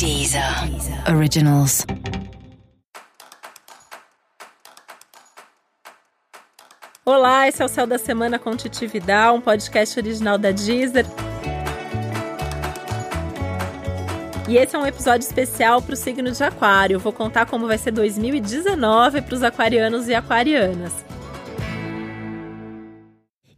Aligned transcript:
Deezer 0.00 0.42
Originals. 1.14 1.84
Olá, 7.04 7.46
esse 7.46 7.60
é 7.60 7.66
o 7.66 7.68
Céu 7.68 7.86
da 7.86 7.98
Semana 7.98 8.38
com 8.38 8.56
Titi 8.56 8.86
Vidal, 8.86 9.36
um 9.36 9.42
podcast 9.42 10.00
original 10.00 10.38
da 10.38 10.52
Deezer. 10.52 11.04
E 14.48 14.56
esse 14.56 14.74
é 14.74 14.78
um 14.78 14.86
episódio 14.86 15.26
especial 15.26 15.82
para 15.82 15.92
o 15.92 15.96
signo 15.96 16.32
de 16.32 16.42
Aquário. 16.42 16.98
Vou 16.98 17.12
contar 17.12 17.44
como 17.44 17.66
vai 17.66 17.76
ser 17.76 17.90
2019 17.90 19.20
para 19.20 19.34
os 19.34 19.42
aquarianos 19.42 20.08
e 20.08 20.14
aquarianas. 20.14 21.09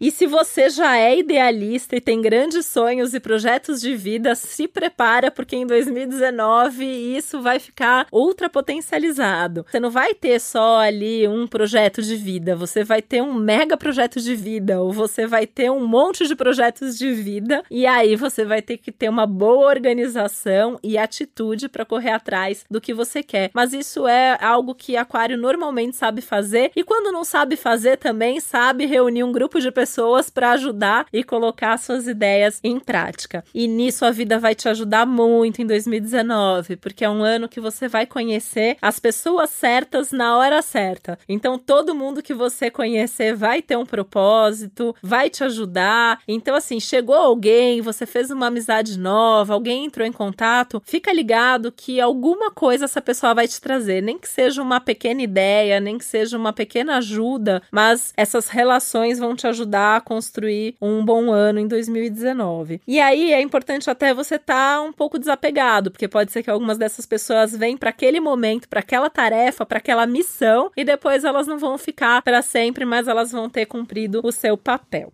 E 0.03 0.11
se 0.11 0.27
você 0.27 0.69
já 0.69 0.97
é 0.97 1.17
idealista 1.17 1.95
e 1.95 2.01
tem 2.01 2.21
grandes 2.21 2.67
sonhos 2.67 3.15
e 3.15 3.21
projetos 3.21 3.81
de 3.81 3.95
vida, 3.95 4.35
se 4.35 4.67
prepara 4.67 5.31
porque 5.31 5.55
em 5.55 5.65
2019 5.65 6.85
isso 6.85 7.41
vai 7.41 7.61
ficar 7.61 8.09
ultra 8.11 8.51
potencializado. 8.51 9.65
Você 9.71 9.79
não 9.79 9.93
vai 9.93 10.13
ter 10.13 10.41
só 10.41 10.81
ali 10.81 11.29
um 11.29 11.47
projeto 11.47 12.03
de 12.03 12.17
vida, 12.17 12.57
você 12.57 12.83
vai 12.83 13.01
ter 13.01 13.23
um 13.23 13.33
mega 13.33 13.77
projeto 13.77 14.21
de 14.21 14.35
vida 14.35 14.83
ou 14.83 14.93
você 14.93 15.25
vai 15.25 15.47
ter 15.47 15.71
um 15.71 15.87
monte 15.87 16.27
de 16.27 16.35
projetos 16.35 16.99
de 16.99 17.13
vida 17.13 17.63
e 17.71 17.87
aí 17.87 18.17
você 18.17 18.45
vai 18.45 18.61
ter 18.61 18.79
que 18.79 18.91
ter 18.91 19.09
uma 19.09 19.25
boa 19.25 19.69
organização 19.69 20.81
e 20.83 20.99
atitude 20.99 21.69
para 21.69 21.85
correr 21.85 22.11
atrás 22.11 22.65
do 22.69 22.81
que 22.81 22.93
você 22.93 23.23
quer. 23.23 23.53
Mas 23.55 23.73
isso 23.73 24.09
é 24.09 24.37
algo 24.45 24.75
que 24.75 24.97
aquário 24.97 25.39
normalmente 25.39 25.97
sabe 25.97 26.21
fazer 26.21 26.73
e 26.75 26.83
quando 26.83 27.13
não 27.13 27.23
sabe 27.23 27.55
fazer 27.55 27.99
também 27.99 28.41
sabe 28.41 28.85
reunir 28.85 29.23
um 29.23 29.31
grupo 29.31 29.61
de 29.61 29.71
pessoas 29.71 29.92
pessoas 29.93 30.31
para 30.31 30.53
ajudar 30.53 31.07
e 31.13 31.23
colocar 31.23 31.77
suas 31.77 32.07
ideias 32.09 32.59
em 32.65 32.81
prática. 32.81 33.45
E 33.55 33.69
nisso 33.69 34.07
a 34.07 34.11
vida 34.11 34.39
vai 34.39 34.55
te 34.55 34.67
ajudar 34.67 35.05
muito 35.05 35.61
em 35.61 35.67
2019, 35.67 36.77
porque 36.77 37.05
é 37.05 37.11
um 37.11 37.23
ano 37.23 37.47
que 37.47 37.61
você 37.61 37.89
vai 37.89 38.07
conhecer 38.07 38.79
as 38.81 38.99
pessoas 38.99 39.51
certas 39.51 40.11
na 40.11 40.39
hora 40.39 40.63
certa. 40.63 41.19
Então 41.29 41.59
todo 41.59 41.95
mundo 41.95 42.23
que 42.23 42.33
você 42.33 42.71
conhecer 42.71 43.35
vai 43.35 43.61
ter 43.61 43.77
um 43.77 43.85
propósito, 43.85 44.97
vai 45.03 45.29
te 45.29 45.45
ajudar. 45.45 46.21
Então 46.27 46.55
assim, 46.55 46.81
chegou 46.81 47.17
alguém, 47.17 47.83
você 47.83 48.07
fez 48.07 48.31
uma 48.31 48.47
amizade 48.47 48.99
nova, 48.99 49.53
alguém 49.53 49.85
entrou 49.85 50.07
em 50.07 50.13
contato, 50.13 50.83
fica 50.87 51.13
ligado 51.13 51.71
que 51.71 52.01
alguma 52.01 52.51
coisa 52.51 52.87
essa 52.87 53.03
pessoa 53.03 53.35
vai 53.35 53.47
te 53.47 53.61
trazer, 53.61 54.03
nem 54.03 54.19
que 54.19 54.29
seja 54.29 54.63
uma 54.63 54.81
pequena 54.81 55.21
ideia, 55.21 55.79
nem 55.81 55.99
que 55.99 56.05
seja 56.05 56.39
uma 56.39 56.53
pequena 56.53 56.97
ajuda, 56.97 57.63
mas 57.71 58.15
essas 58.17 58.49
relações 58.49 59.19
vão 59.19 59.37
te 59.37 59.47
ajudar 59.47 59.82
ajudar 59.83 59.97
a 59.97 60.01
construir 60.01 60.77
um 60.81 61.05
bom 61.05 61.31
ano 61.31 61.59
em 61.59 61.67
2019. 61.67 62.81
E 62.87 63.01
aí 63.01 63.33
é 63.33 63.41
importante 63.41 63.91
até 63.91 64.15
você 64.15 64.37
estar 64.37 64.77
tá 64.77 64.83
um 64.83 64.93
pouco 64.93 65.19
desapegado, 65.19 65.91
porque 65.91 66.09
pode 66.09 66.33
ser 66.33 66.43
que 66.43 66.51
algumas 66.51 66.79
dessas 66.79 67.05
pessoas 67.05 67.57
venham 67.57 67.77
para 67.77 67.91
aquele 67.91 68.21
momento, 68.21 68.69
para 68.69 68.81
aquela 68.81 69.11
tarefa, 69.11 69.67
para 69.67 69.79
aquela 69.79 70.07
missão 70.07 70.71
e 70.77 70.85
depois 70.85 71.25
elas 71.25 71.47
não 71.47 71.59
vão 71.59 71.77
ficar 71.77 72.23
para 72.23 72.43
sempre, 72.43 72.85
mas 72.85 73.09
elas 73.09 73.33
vão 73.33 73.51
ter 73.51 73.67
cumprido 73.67 74.21
o 74.23 74.33
seu 74.33 74.57
papel. 74.57 75.13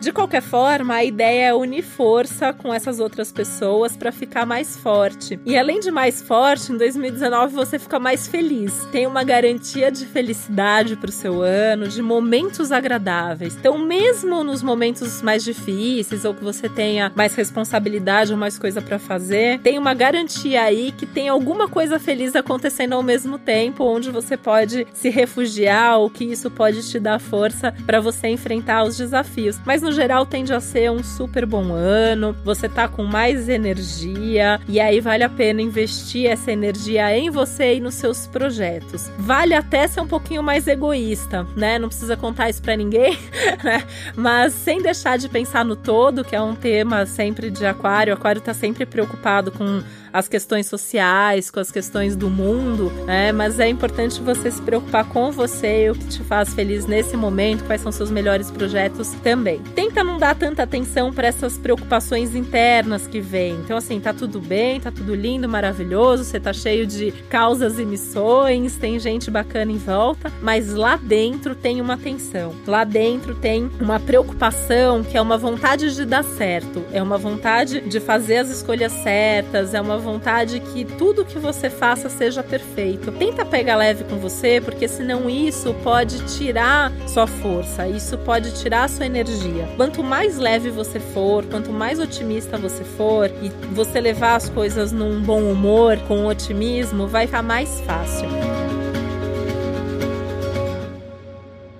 De 0.00 0.12
qualquer 0.12 0.40
forma, 0.40 0.94
a 0.94 1.04
ideia 1.04 1.48
é 1.48 1.54
unir 1.54 1.82
força 1.82 2.54
com 2.54 2.72
essas 2.72 2.98
outras 3.00 3.30
pessoas 3.30 3.94
para 3.94 4.10
ficar 4.10 4.46
mais 4.46 4.74
forte. 4.74 5.38
E 5.44 5.58
além 5.58 5.78
de 5.78 5.90
mais 5.90 6.22
forte, 6.22 6.72
em 6.72 6.78
2019 6.78 7.54
você 7.54 7.78
fica 7.78 7.98
mais 7.98 8.26
feliz. 8.26 8.86
Tem 8.90 9.06
uma 9.06 9.22
garantia 9.22 9.90
de 9.90 10.06
felicidade 10.06 10.96
para 10.96 11.10
o 11.10 11.12
seu 11.12 11.42
ano, 11.42 11.86
de 11.86 12.00
momentos 12.00 12.72
agradáveis. 12.72 13.54
Então, 13.54 13.76
mesmo 13.76 14.42
nos 14.42 14.62
momentos 14.62 15.20
mais 15.20 15.44
difíceis 15.44 16.24
ou 16.24 16.32
que 16.32 16.42
você 16.42 16.66
tenha 16.66 17.12
mais 17.14 17.34
responsabilidade 17.34 18.32
ou 18.32 18.38
mais 18.38 18.56
coisa 18.56 18.80
para 18.80 18.98
fazer, 18.98 19.60
tem 19.60 19.76
uma 19.76 19.92
garantia 19.92 20.62
aí 20.62 20.92
que 20.92 21.04
tem 21.04 21.28
alguma 21.28 21.68
coisa 21.68 21.98
feliz 21.98 22.34
acontecendo 22.34 22.94
ao 22.94 23.02
mesmo 23.02 23.38
tempo, 23.38 23.84
onde 23.84 24.10
você 24.10 24.34
pode 24.34 24.86
se 24.94 25.10
refugiar 25.10 25.98
ou 25.98 26.08
que 26.08 26.24
isso 26.24 26.50
pode 26.50 26.88
te 26.88 26.98
dar 26.98 27.18
força 27.18 27.74
para 27.84 28.00
você 28.00 28.28
enfrentar 28.28 28.84
os 28.84 28.96
desafios. 28.96 29.60
Mas 29.66 29.82
no 29.82 29.89
no 29.90 29.96
geral 29.96 30.24
tende 30.24 30.52
a 30.52 30.60
ser 30.60 30.88
um 30.88 31.02
super 31.02 31.44
bom 31.44 31.72
ano, 31.72 32.32
você 32.44 32.68
tá 32.68 32.86
com 32.86 33.02
mais 33.02 33.48
energia 33.48 34.60
e 34.68 34.78
aí 34.78 35.00
vale 35.00 35.24
a 35.24 35.28
pena 35.28 35.60
investir 35.60 36.30
essa 36.30 36.52
energia 36.52 37.12
em 37.16 37.28
você 37.28 37.74
e 37.74 37.80
nos 37.80 37.94
seus 37.94 38.24
projetos. 38.28 39.10
Vale 39.18 39.52
até 39.52 39.88
ser 39.88 40.00
um 40.00 40.06
pouquinho 40.06 40.44
mais 40.44 40.68
egoísta, 40.68 41.44
né? 41.56 41.76
Não 41.76 41.88
precisa 41.88 42.16
contar 42.16 42.48
isso 42.48 42.62
para 42.62 42.76
ninguém, 42.76 43.18
né? 43.64 43.82
Mas 44.14 44.54
sem 44.54 44.80
deixar 44.80 45.18
de 45.18 45.28
pensar 45.28 45.64
no 45.64 45.74
todo, 45.74 46.22
que 46.22 46.36
é 46.36 46.40
um 46.40 46.54
tema 46.54 47.04
sempre 47.04 47.50
de 47.50 47.66
aquário. 47.66 48.14
Aquário 48.14 48.40
tá 48.40 48.54
sempre 48.54 48.86
preocupado 48.86 49.50
com 49.50 49.82
as 50.12 50.28
questões 50.28 50.66
sociais, 50.66 51.50
com 51.50 51.60
as 51.60 51.70
questões 51.70 52.16
do 52.16 52.28
mundo, 52.28 52.90
né? 53.06 53.32
Mas 53.32 53.60
é 53.60 53.68
importante 53.68 54.20
você 54.20 54.50
se 54.50 54.60
preocupar 54.62 55.04
com 55.06 55.30
você 55.30 55.86
e 55.86 55.90
o 55.90 55.94
que 55.94 56.04
te 56.06 56.22
faz 56.24 56.52
feliz 56.54 56.86
nesse 56.86 57.16
momento, 57.16 57.64
quais 57.64 57.80
são 57.80 57.92
seus 57.92 58.10
melhores 58.10 58.50
projetos 58.50 59.12
também. 59.22 59.60
Tenta 59.74 60.02
não 60.02 60.18
dar 60.18 60.34
tanta 60.34 60.62
atenção 60.62 61.12
para 61.12 61.28
essas 61.28 61.56
preocupações 61.56 62.34
internas 62.34 63.06
que 63.06 63.20
vêm. 63.20 63.54
Então, 63.54 63.76
assim, 63.76 64.00
tá 64.00 64.12
tudo 64.12 64.40
bem, 64.40 64.80
tá 64.80 64.90
tudo 64.90 65.14
lindo, 65.14 65.48
maravilhoso, 65.48 66.24
você 66.24 66.40
tá 66.40 66.52
cheio 66.52 66.86
de 66.86 67.12
causas 67.28 67.78
e 67.78 67.84
missões, 67.84 68.76
tem 68.76 68.98
gente 68.98 69.30
bacana 69.30 69.72
em 69.72 69.78
volta, 69.78 70.32
mas 70.42 70.74
lá 70.74 70.96
dentro 70.96 71.54
tem 71.54 71.80
uma 71.80 71.96
tensão. 71.96 72.54
Lá 72.66 72.84
dentro 72.84 73.34
tem 73.34 73.70
uma 73.80 74.00
preocupação 74.00 75.02
que 75.02 75.16
é 75.16 75.20
uma 75.20 75.36
vontade 75.36 75.94
de 75.94 76.04
dar 76.04 76.24
certo, 76.24 76.84
é 76.92 77.02
uma 77.02 77.18
vontade 77.18 77.80
de 77.80 78.00
fazer 78.00 78.38
as 78.38 78.50
escolhas 78.50 78.92
certas, 78.92 79.74
é 79.74 79.80
uma 79.80 79.99
vontade 80.00 80.60
que 80.60 80.84
tudo 80.84 81.24
que 81.24 81.38
você 81.38 81.70
faça 81.70 82.08
seja 82.08 82.42
perfeito. 82.42 83.12
Tenta 83.12 83.44
pegar 83.44 83.76
leve 83.76 84.04
com 84.04 84.16
você, 84.16 84.60
porque 84.60 84.88
senão 84.88 85.28
isso 85.28 85.74
pode 85.82 86.18
tirar 86.36 86.92
sua 87.06 87.26
força, 87.26 87.86
isso 87.86 88.18
pode 88.18 88.52
tirar 88.60 88.88
sua 88.88 89.06
energia. 89.06 89.68
Quanto 89.76 90.02
mais 90.02 90.38
leve 90.38 90.70
você 90.70 90.98
for, 90.98 91.44
quanto 91.46 91.70
mais 91.70 91.98
otimista 91.98 92.58
você 92.58 92.84
for 92.84 93.30
e 93.42 93.50
você 93.72 94.00
levar 94.00 94.36
as 94.36 94.48
coisas 94.48 94.92
num 94.92 95.20
bom 95.20 95.42
humor, 95.42 95.98
com 96.08 96.26
otimismo, 96.26 97.06
vai 97.06 97.26
ficar 97.26 97.42
mais 97.42 97.80
fácil. 97.82 98.28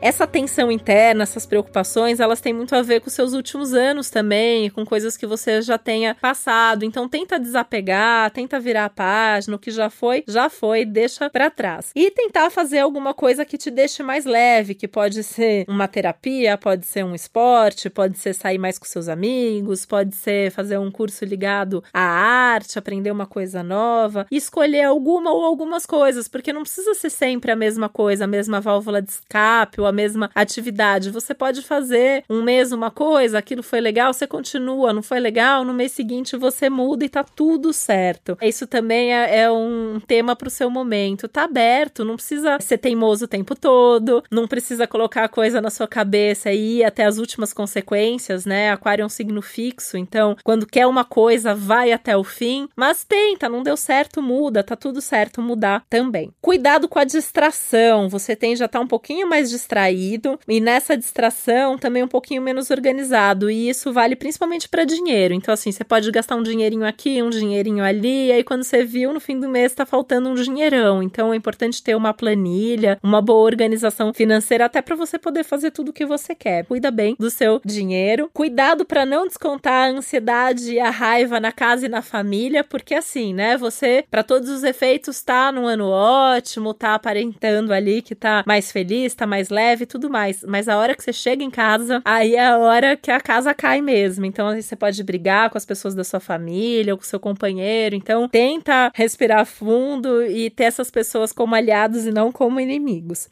Essa 0.00 0.26
tensão 0.26 0.72
interna, 0.72 1.22
essas 1.22 1.44
preocupações, 1.44 2.20
elas 2.20 2.40
têm 2.40 2.52
muito 2.52 2.74
a 2.74 2.82
ver 2.82 3.00
com 3.00 3.10
seus 3.10 3.32
últimos 3.32 3.74
anos 3.74 4.08
também, 4.08 4.70
com 4.70 4.84
coisas 4.84 5.16
que 5.16 5.26
você 5.26 5.60
já 5.60 5.76
tenha 5.76 6.14
passado. 6.14 6.84
Então 6.84 7.08
tenta 7.08 7.38
desapegar, 7.38 8.30
tenta 8.30 8.58
virar 8.58 8.86
a 8.86 8.90
página, 8.90 9.56
o 9.56 9.58
que 9.58 9.70
já 9.70 9.90
foi, 9.90 10.24
já 10.26 10.48
foi, 10.48 10.84
deixa 10.84 11.28
para 11.28 11.50
trás. 11.50 11.90
E 11.94 12.10
tentar 12.10 12.50
fazer 12.50 12.78
alguma 12.78 13.12
coisa 13.12 13.44
que 13.44 13.58
te 13.58 13.70
deixe 13.70 14.02
mais 14.02 14.24
leve, 14.24 14.74
que 14.74 14.88
pode 14.88 15.22
ser 15.22 15.64
uma 15.68 15.86
terapia, 15.86 16.56
pode 16.56 16.86
ser 16.86 17.04
um 17.04 17.14
esporte, 17.14 17.90
pode 17.90 18.18
ser 18.18 18.34
sair 18.34 18.58
mais 18.58 18.78
com 18.78 18.86
seus 18.86 19.08
amigos, 19.08 19.84
pode 19.84 20.14
ser 20.16 20.50
fazer 20.50 20.78
um 20.78 20.90
curso 20.90 21.24
ligado 21.24 21.84
à 21.92 22.00
arte, 22.00 22.78
aprender 22.78 23.10
uma 23.10 23.26
coisa 23.26 23.62
nova, 23.62 24.26
escolher 24.30 24.84
alguma 24.84 25.30
ou 25.30 25.44
algumas 25.44 25.84
coisas, 25.84 26.26
porque 26.26 26.52
não 26.52 26.62
precisa 26.62 26.94
ser 26.94 27.10
sempre 27.10 27.50
a 27.50 27.56
mesma 27.56 27.88
coisa, 27.88 28.24
a 28.24 28.28
mesma 28.28 28.60
válvula 28.60 29.02
de 29.02 29.10
escape 29.10 29.80
a 29.90 29.92
mesma 29.92 30.30
atividade. 30.34 31.10
Você 31.10 31.34
pode 31.34 31.62
fazer 31.62 32.24
um 32.28 32.42
mês 32.42 32.72
uma 32.72 32.90
coisa, 32.90 33.38
aquilo 33.38 33.62
foi 33.62 33.80
legal, 33.80 34.12
você 34.12 34.26
continua, 34.26 34.92
não 34.92 35.02
foi 35.02 35.20
legal, 35.20 35.64
no 35.64 35.74
mês 35.74 35.92
seguinte 35.92 36.36
você 36.36 36.70
muda 36.70 37.04
e 37.04 37.08
tá 37.08 37.24
tudo 37.24 37.72
certo. 37.72 38.38
Isso 38.40 38.66
também 38.66 39.14
é, 39.14 39.40
é 39.40 39.50
um 39.50 40.00
tema 40.06 40.34
pro 40.34 40.50
seu 40.50 40.70
momento. 40.70 41.28
Tá 41.28 41.44
aberto, 41.44 42.04
não 42.04 42.16
precisa 42.16 42.58
ser 42.60 42.78
teimoso 42.78 43.24
o 43.24 43.28
tempo 43.28 43.54
todo, 43.54 44.22
não 44.30 44.46
precisa 44.46 44.86
colocar 44.86 45.24
a 45.24 45.28
coisa 45.28 45.60
na 45.60 45.70
sua 45.70 45.86
cabeça 45.86 46.52
e 46.52 46.78
ir 46.78 46.84
até 46.84 47.04
as 47.04 47.18
últimas 47.18 47.52
consequências, 47.52 48.46
né? 48.46 48.70
Aquário 48.70 49.02
é 49.02 49.06
um 49.06 49.10
signo 49.10 49.42
fixo, 49.42 49.96
então 49.96 50.36
quando 50.44 50.66
quer 50.66 50.86
uma 50.86 51.04
coisa, 51.04 51.54
vai 51.54 51.92
até 51.92 52.16
o 52.16 52.24
fim, 52.24 52.68
mas 52.76 53.04
tenta, 53.04 53.48
não 53.48 53.62
deu 53.62 53.76
certo, 53.76 54.22
muda, 54.22 54.62
tá 54.62 54.76
tudo 54.76 55.00
certo, 55.00 55.42
mudar 55.42 55.84
também. 55.88 56.30
Cuidado 56.40 56.88
com 56.88 56.98
a 56.98 57.04
distração, 57.04 58.08
você 58.08 58.36
tem 58.36 58.54
já 58.56 58.68
tá 58.68 58.80
um 58.80 58.86
pouquinho 58.86 59.28
mais 59.28 59.50
distraído 59.50 59.79
distraído 59.80 60.38
e 60.46 60.60
nessa 60.60 60.96
distração 60.96 61.78
também 61.78 62.02
um 62.02 62.08
pouquinho 62.08 62.42
menos 62.42 62.70
organizado. 62.70 63.50
E 63.50 63.68
isso 63.68 63.92
vale 63.92 64.14
principalmente 64.14 64.68
para 64.68 64.84
dinheiro. 64.84 65.32
Então, 65.32 65.54
assim, 65.54 65.72
você 65.72 65.84
pode 65.84 66.10
gastar 66.10 66.36
um 66.36 66.42
dinheirinho 66.42 66.84
aqui, 66.84 67.22
um 67.22 67.30
dinheirinho 67.30 67.82
ali, 67.82 68.26
e 68.26 68.32
aí 68.32 68.44
quando 68.44 68.64
você 68.64 68.84
viu, 68.84 69.12
no 69.12 69.20
fim 69.20 69.38
do 69.38 69.48
mês 69.48 69.74
tá 69.74 69.86
faltando 69.86 70.28
um 70.28 70.34
dinheirão. 70.34 71.02
Então, 71.02 71.32
é 71.32 71.36
importante 71.36 71.82
ter 71.82 71.94
uma 71.94 72.12
planilha, 72.12 72.98
uma 73.02 73.22
boa 73.22 73.44
organização 73.44 74.12
financeira, 74.12 74.66
até 74.66 74.82
para 74.82 74.96
você 74.96 75.18
poder 75.18 75.44
fazer 75.44 75.70
tudo 75.70 75.88
o 75.90 75.92
que 75.92 76.04
você 76.04 76.34
quer. 76.34 76.64
Cuida 76.66 76.90
bem 76.90 77.16
do 77.18 77.30
seu 77.30 77.60
dinheiro. 77.64 78.30
Cuidado 78.32 78.84
para 78.84 79.06
não 79.06 79.26
descontar 79.26 79.88
a 79.88 79.90
ansiedade 79.90 80.72
e 80.72 80.80
a 80.80 80.90
raiva 80.90 81.40
na 81.40 81.52
casa 81.52 81.86
e 81.86 81.88
na 81.88 82.02
família, 82.02 82.62
porque 82.64 82.94
assim, 82.94 83.32
né? 83.32 83.56
Você, 83.56 84.04
para 84.10 84.22
todos 84.22 84.48
os 84.48 84.64
efeitos, 84.64 85.22
tá 85.22 85.52
num 85.52 85.66
ano 85.66 85.88
ótimo, 85.88 86.74
tá 86.74 86.94
aparentando 86.94 87.72
ali 87.72 88.02
que 88.02 88.14
tá 88.14 88.42
mais 88.46 88.72
feliz, 88.72 89.14
tá 89.14 89.26
mais 89.26 89.48
leve 89.48 89.69
e 89.78 89.86
tudo 89.86 90.10
mais. 90.10 90.42
Mas 90.46 90.68
a 90.68 90.76
hora 90.76 90.94
que 90.94 91.02
você 91.02 91.12
chega 91.12 91.44
em 91.44 91.50
casa, 91.50 92.00
aí 92.04 92.34
é 92.34 92.46
a 92.46 92.58
hora 92.58 92.96
que 92.96 93.10
a 93.10 93.20
casa 93.20 93.54
cai 93.54 93.80
mesmo. 93.80 94.24
Então, 94.24 94.54
você 94.54 94.74
pode 94.74 95.02
brigar 95.02 95.50
com 95.50 95.58
as 95.58 95.64
pessoas 95.64 95.94
da 95.94 96.04
sua 96.04 96.20
família 96.20 96.94
ou 96.94 96.98
com 96.98 97.04
seu 97.04 97.20
companheiro. 97.20 97.94
Então, 97.94 98.28
tenta 98.28 98.90
respirar 98.94 99.46
fundo 99.46 100.22
e 100.22 100.50
ter 100.50 100.64
essas 100.64 100.90
pessoas 100.90 101.32
como 101.32 101.54
aliados 101.54 102.06
e 102.06 102.10
não 102.10 102.32
como 102.32 102.60
inimigos. 102.60 103.28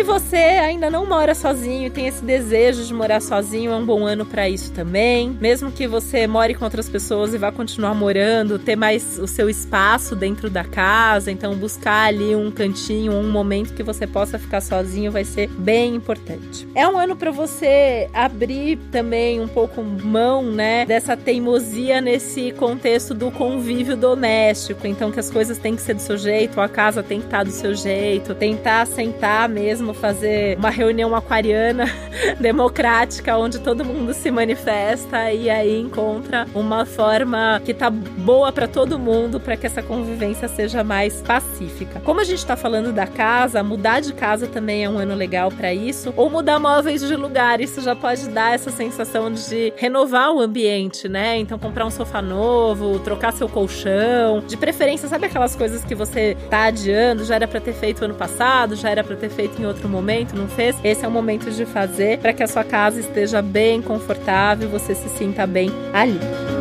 Se 0.00 0.04
você 0.04 0.36
ainda 0.36 0.88
não 0.88 1.04
mora 1.04 1.34
sozinho 1.34 1.86
e 1.86 1.90
tem 1.90 2.06
esse 2.06 2.24
desejo 2.24 2.86
de 2.86 2.94
morar 2.94 3.20
sozinho, 3.20 3.70
é 3.70 3.76
um 3.76 3.84
bom 3.84 4.06
ano 4.06 4.24
para 4.24 4.48
isso 4.48 4.72
também. 4.72 5.36
Mesmo 5.38 5.70
que 5.70 5.86
você 5.86 6.26
more 6.26 6.54
com 6.54 6.64
outras 6.64 6.88
pessoas 6.88 7.34
e 7.34 7.38
vá 7.38 7.52
continuar 7.52 7.94
morando, 7.94 8.58
ter 8.58 8.76
mais 8.76 9.18
o 9.18 9.26
seu 9.26 9.50
espaço 9.50 10.16
dentro 10.16 10.48
da 10.48 10.64
casa, 10.64 11.30
então 11.30 11.54
buscar 11.54 12.08
ali 12.08 12.34
um 12.34 12.50
cantinho, 12.50 13.12
um 13.12 13.30
momento 13.30 13.74
que 13.74 13.82
você 13.82 14.06
possa 14.06 14.38
ficar 14.38 14.62
sozinho 14.62 15.12
vai 15.12 15.22
ser 15.22 15.48
bem 15.50 15.96
importante. 15.96 16.66
É 16.74 16.88
um 16.88 16.98
ano 16.98 17.14
para 17.14 17.30
você 17.30 18.08
abrir 18.14 18.78
também 18.90 19.38
um 19.38 19.48
pouco 19.48 19.82
mão, 19.82 20.42
né, 20.42 20.86
dessa 20.86 21.14
teimosia 21.14 22.00
nesse 22.00 22.52
contexto 22.52 23.12
do 23.12 23.30
convívio 23.30 23.98
doméstico, 23.98 24.86
então 24.86 25.12
que 25.12 25.20
as 25.20 25.30
coisas 25.30 25.58
têm 25.58 25.76
que 25.76 25.82
ser 25.82 25.92
do 25.92 26.00
seu 26.00 26.16
jeito, 26.16 26.58
a 26.58 26.70
casa 26.70 27.02
tem 27.02 27.20
que 27.20 27.26
estar 27.26 27.44
do 27.44 27.50
seu 27.50 27.74
jeito, 27.74 28.34
tentar 28.34 28.86
sentar 28.86 29.46
mesmo 29.46 29.89
fazer 29.94 30.56
uma 30.58 30.70
reunião 30.70 31.14
aquariana 31.14 31.86
democrática 32.40 33.36
onde 33.36 33.58
todo 33.58 33.84
mundo 33.84 34.12
se 34.14 34.30
manifesta 34.30 35.32
e 35.32 35.48
aí 35.48 35.80
encontra 35.80 36.46
uma 36.54 36.84
forma 36.84 37.60
que 37.64 37.74
tá 37.74 37.90
boa 37.90 38.52
para 38.52 38.68
todo 38.68 38.98
mundo 38.98 39.40
para 39.40 39.56
que 39.56 39.66
essa 39.66 39.82
convivência 39.82 40.48
seja 40.48 40.84
mais 40.84 41.22
pacífica. 41.22 42.00
Como 42.00 42.20
a 42.20 42.24
gente 42.24 42.44
tá 42.44 42.56
falando 42.56 42.92
da 42.92 43.06
casa, 43.06 43.62
mudar 43.62 44.00
de 44.00 44.12
casa 44.12 44.46
também 44.46 44.84
é 44.84 44.90
um 44.90 44.98
ano 44.98 45.14
legal 45.14 45.50
para 45.50 45.72
isso, 45.72 46.12
ou 46.16 46.30
mudar 46.30 46.58
móveis 46.58 47.00
de 47.00 47.16
lugar, 47.16 47.60
isso 47.60 47.80
já 47.80 47.94
pode 47.94 48.28
dar 48.28 48.54
essa 48.54 48.70
sensação 48.70 49.32
de 49.32 49.72
renovar 49.76 50.32
o 50.32 50.40
ambiente, 50.40 51.08
né? 51.08 51.38
Então 51.38 51.58
comprar 51.58 51.86
um 51.86 51.90
sofá 51.90 52.20
novo, 52.22 52.98
trocar 53.00 53.32
seu 53.32 53.48
colchão, 53.48 54.40
de 54.46 54.56
preferência, 54.56 55.08
sabe 55.08 55.26
aquelas 55.26 55.56
coisas 55.56 55.84
que 55.84 55.94
você 55.94 56.36
tá 56.48 56.64
adiando, 56.64 57.24
já 57.24 57.36
era 57.36 57.48
para 57.48 57.60
ter 57.60 57.72
feito 57.72 58.04
ano 58.04 58.14
passado, 58.14 58.76
já 58.76 58.90
era 58.90 59.02
para 59.04 59.16
ter 59.16 59.30
feito 59.30 59.60
em 59.60 59.66
outro 59.66 59.79
momento, 59.88 60.34
não 60.34 60.48
fez? 60.48 60.76
Esse 60.84 61.04
é 61.04 61.08
o 61.08 61.10
momento 61.10 61.50
de 61.50 61.64
fazer 61.64 62.18
para 62.18 62.32
que 62.32 62.42
a 62.42 62.48
sua 62.48 62.64
casa 62.64 63.00
esteja 63.00 63.40
bem 63.40 63.80
confortável, 63.80 64.68
você 64.68 64.94
se 64.94 65.08
sinta 65.10 65.46
bem 65.46 65.70
ali. 65.92 66.59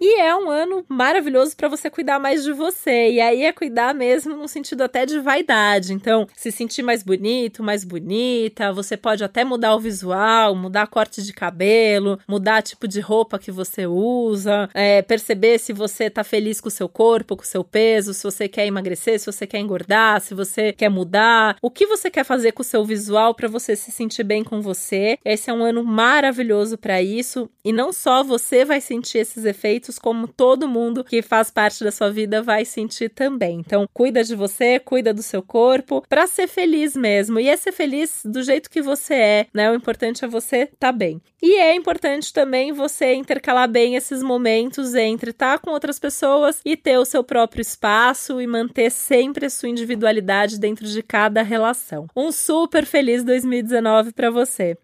E 0.00 0.20
é 0.20 0.34
um 0.36 0.50
ano 0.50 0.84
maravilhoso 0.88 1.56
para 1.56 1.68
você 1.68 1.88
cuidar 1.88 2.18
mais 2.18 2.44
de 2.44 2.52
você. 2.52 3.10
E 3.12 3.20
aí 3.20 3.44
é 3.44 3.52
cuidar 3.52 3.94
mesmo 3.94 4.36
no 4.36 4.46
sentido 4.46 4.82
até 4.82 5.06
de 5.06 5.18
vaidade. 5.18 5.92
Então, 5.92 6.26
se 6.36 6.52
sentir 6.52 6.82
mais 6.82 7.02
bonito, 7.02 7.62
mais 7.62 7.82
bonita, 7.82 8.72
você 8.72 8.96
pode 8.96 9.24
até 9.24 9.42
mudar 9.42 9.74
o 9.74 9.80
visual, 9.80 10.54
mudar 10.54 10.86
corte 10.86 11.22
de 11.22 11.32
cabelo, 11.32 12.18
mudar 12.28 12.62
tipo 12.62 12.86
de 12.86 13.00
roupa 13.00 13.38
que 13.38 13.50
você 13.50 13.86
usa, 13.86 14.68
é, 14.74 15.00
perceber 15.02 15.58
se 15.58 15.72
você 15.72 16.10
tá 16.10 16.22
feliz 16.22 16.60
com 16.60 16.68
o 16.68 16.70
seu 16.70 16.88
corpo, 16.88 17.36
com 17.36 17.42
o 17.42 17.46
seu 17.46 17.64
peso, 17.64 18.12
se 18.12 18.22
você 18.22 18.48
quer 18.48 18.66
emagrecer, 18.66 19.18
se 19.18 19.26
você 19.26 19.46
quer 19.46 19.58
engordar, 19.58 20.20
se 20.20 20.34
você 20.34 20.72
quer 20.72 20.90
mudar, 20.90 21.56
o 21.62 21.70
que 21.70 21.86
você 21.86 22.10
quer 22.10 22.24
fazer 22.24 22.52
com 22.52 22.62
o 22.62 22.64
seu 22.64 22.84
visual 22.84 23.34
para 23.34 23.48
você 23.48 23.74
se 23.74 23.90
sentir 23.90 24.24
bem 24.24 24.44
com 24.44 24.60
você. 24.60 25.18
Esse 25.24 25.48
é 25.50 25.52
um 25.52 25.64
ano 25.64 25.82
maravilhoso 25.82 26.76
para 26.76 27.00
isso 27.00 27.48
e 27.64 27.72
não 27.72 27.92
só 27.92 28.22
você 28.22 28.64
vai 28.64 28.80
sentir 28.80 29.18
esses 29.18 29.44
efeitos 29.44 29.95
como 29.98 30.28
todo 30.28 30.68
mundo 30.68 31.04
que 31.04 31.22
faz 31.22 31.50
parte 31.50 31.82
da 31.82 31.90
sua 31.90 32.10
vida 32.10 32.42
vai 32.42 32.64
sentir 32.64 33.08
também. 33.08 33.60
Então, 33.60 33.88
cuida 33.92 34.22
de 34.22 34.34
você, 34.34 34.78
cuida 34.78 35.12
do 35.12 35.22
seu 35.22 35.42
corpo, 35.42 36.02
para 36.08 36.26
ser 36.26 36.46
feliz 36.46 36.96
mesmo. 36.96 37.38
E 37.40 37.48
é 37.48 37.56
ser 37.56 37.72
feliz 37.72 38.22
do 38.24 38.42
jeito 38.42 38.70
que 38.70 38.82
você 38.82 39.14
é, 39.14 39.46
né? 39.52 39.70
O 39.70 39.74
importante 39.74 40.24
é 40.24 40.28
você 40.28 40.62
estar 40.62 40.76
tá 40.78 40.92
bem. 40.92 41.20
E 41.42 41.56
é 41.56 41.74
importante 41.74 42.32
também 42.32 42.72
você 42.72 43.14
intercalar 43.14 43.68
bem 43.68 43.94
esses 43.94 44.22
momentos 44.22 44.94
entre 44.94 45.30
estar 45.30 45.58
tá 45.58 45.64
com 45.64 45.70
outras 45.70 45.98
pessoas 45.98 46.60
e 46.64 46.76
ter 46.76 46.98
o 46.98 47.04
seu 47.04 47.22
próprio 47.22 47.60
espaço 47.60 48.40
e 48.40 48.46
manter 48.46 48.90
sempre 48.90 49.46
a 49.46 49.50
sua 49.50 49.68
individualidade 49.68 50.58
dentro 50.58 50.86
de 50.86 51.02
cada 51.02 51.42
relação. 51.42 52.06
Um 52.16 52.32
super 52.32 52.86
feliz 52.86 53.22
2019 53.22 54.12
para 54.12 54.30
você. 54.30 54.76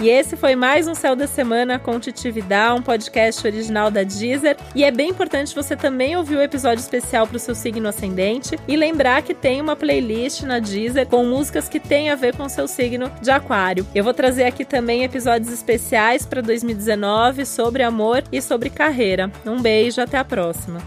E 0.00 0.10
esse 0.10 0.36
foi 0.36 0.54
mais 0.54 0.86
um 0.86 0.94
Céu 0.94 1.16
da 1.16 1.26
Semana 1.26 1.78
com 1.78 1.98
Titividade, 1.98 2.78
um 2.78 2.82
podcast 2.82 3.44
original 3.46 3.90
da 3.90 4.02
Deezer. 4.02 4.56
E 4.74 4.84
é 4.84 4.90
bem 4.90 5.10
importante 5.10 5.54
você 5.54 5.74
também 5.74 6.16
ouvir 6.16 6.36
o 6.36 6.42
episódio 6.42 6.80
especial 6.80 7.26
para 7.26 7.38
o 7.38 7.40
seu 7.40 7.54
signo 7.54 7.88
ascendente 7.88 8.58
e 8.68 8.76
lembrar 8.76 9.22
que 9.22 9.34
tem 9.34 9.60
uma 9.60 9.74
playlist 9.74 10.42
na 10.42 10.58
Deezer 10.58 11.06
com 11.06 11.24
músicas 11.24 11.68
que 11.68 11.80
tem 11.80 12.10
a 12.10 12.14
ver 12.14 12.36
com 12.36 12.44
o 12.44 12.48
seu 12.48 12.68
signo 12.68 13.10
de 13.22 13.30
Aquário. 13.30 13.86
Eu 13.94 14.04
vou 14.04 14.12
trazer 14.12 14.44
aqui 14.44 14.64
também 14.64 15.02
episódios 15.02 15.52
especiais 15.52 16.26
para 16.26 16.42
2019 16.42 17.46
sobre 17.46 17.82
amor 17.82 18.22
e 18.30 18.42
sobre 18.42 18.68
carreira. 18.68 19.32
Um 19.46 19.60
beijo, 19.60 20.00
até 20.00 20.18
a 20.18 20.24
próxima. 20.24 20.78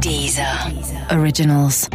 Deezer. 0.00 0.70
Deezer. 0.70 1.18
Originals. 1.18 1.88